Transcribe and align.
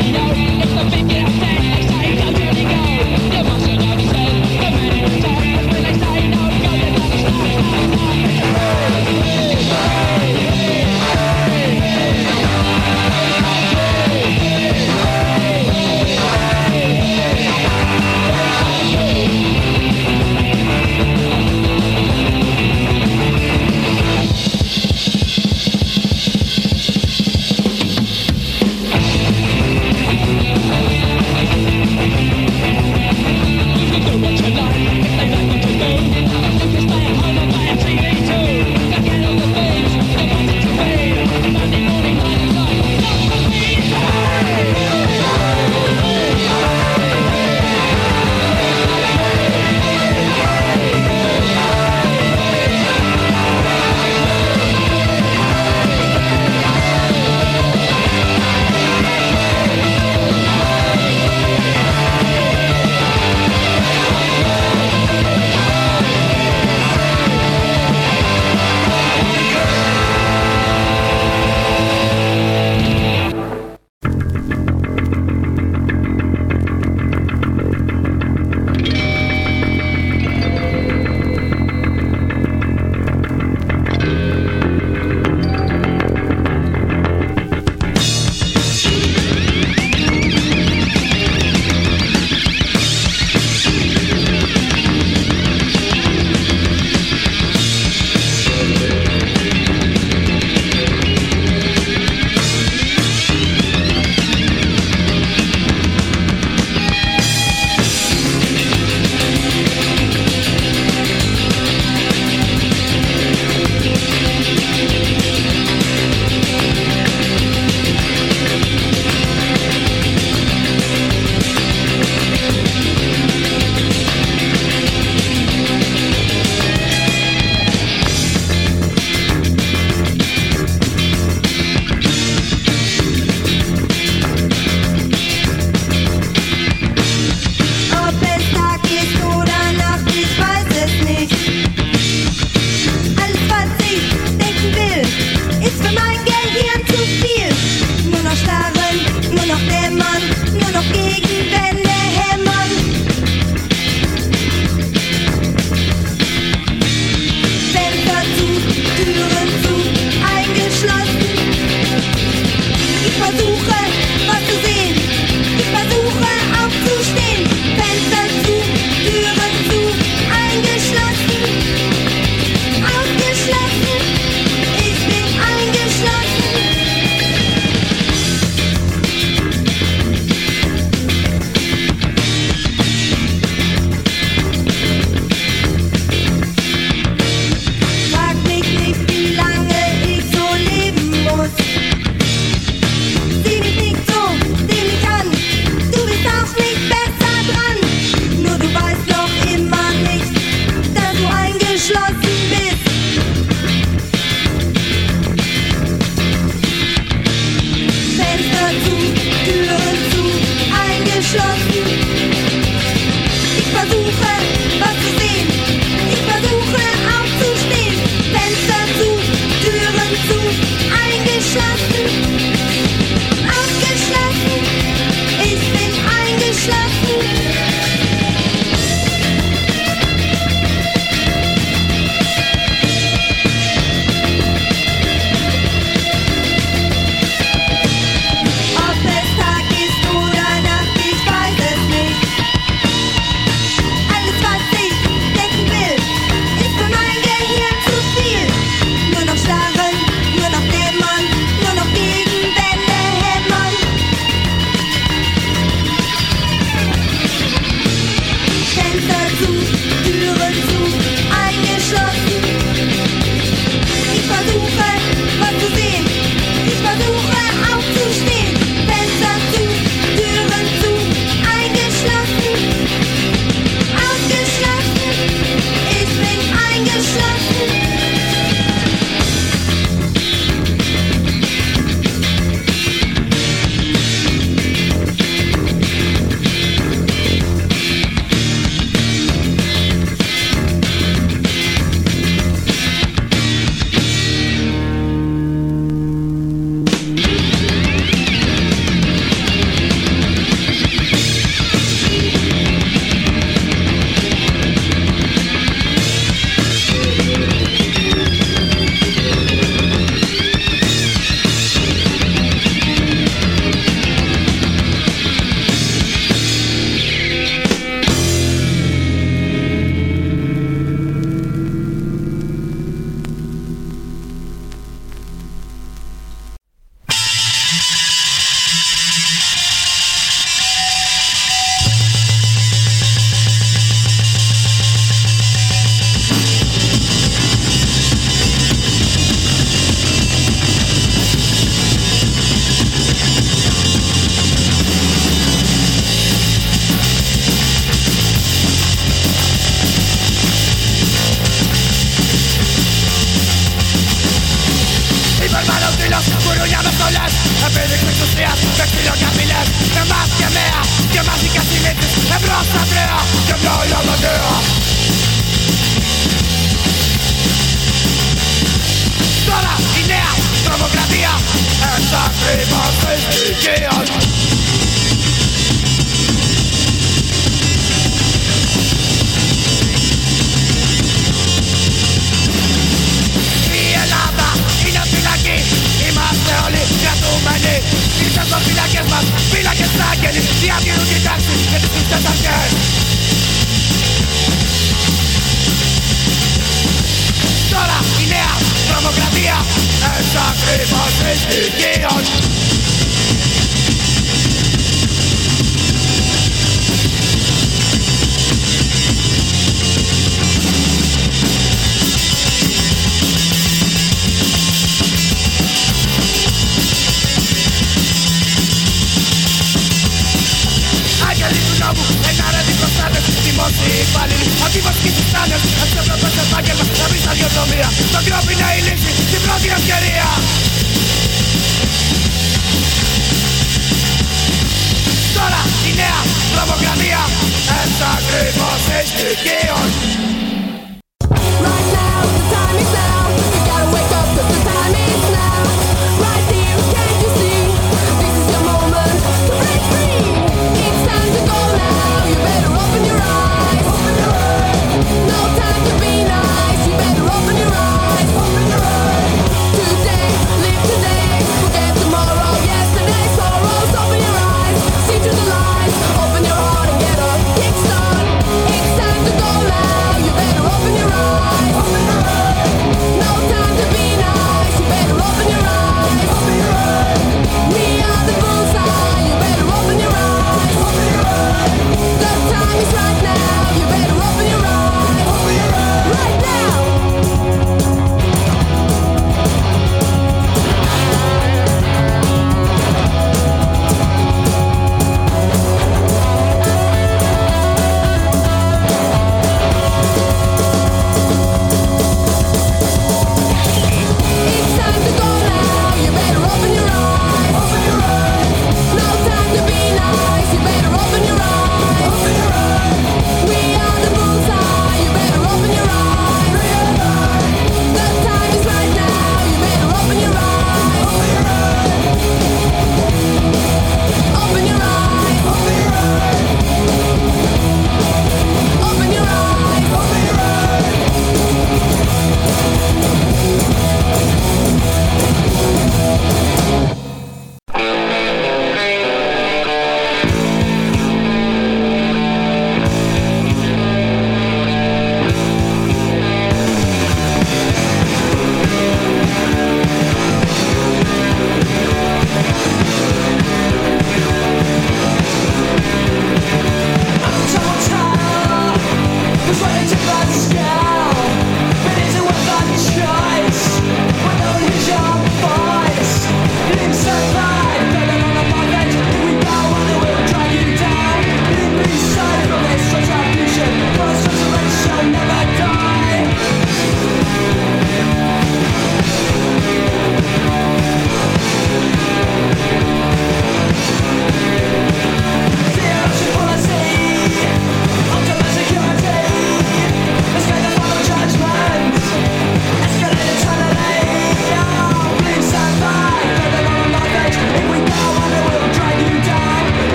Yeah. 0.00 0.27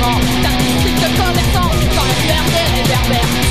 vent 0.00 0.20
T'as 0.42 0.56
plus 0.82 0.94
de 1.02 1.08
connaissances 1.20 1.84
quand 1.94 2.08
le 2.08 2.26
verre 2.26 2.48
des 2.54 2.66
réverbères 2.80 3.49